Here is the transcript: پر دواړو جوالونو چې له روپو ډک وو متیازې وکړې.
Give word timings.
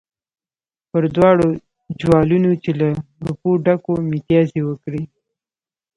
پر 0.89 1.03
دواړو 1.15 1.47
جوالونو 2.01 2.51
چې 2.63 2.71
له 2.79 2.89
روپو 3.25 3.49
ډک 3.65 3.81
وو 3.87 4.07
متیازې 4.11 4.61
وکړې. 4.65 5.03